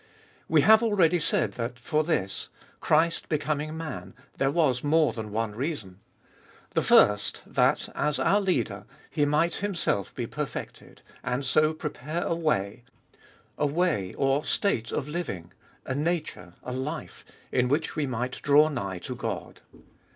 [0.47, 5.53] We have already said that for this, Christ becoming man, there was more than one
[5.53, 5.99] reason.
[6.71, 12.33] The first, that, as our Leader, He might Himself be perfected, and so prepare a
[12.33, 12.83] way—
[13.59, 15.51] a way or state of living,
[15.85, 19.61] a nature, a life, in which we might draw nigh to God.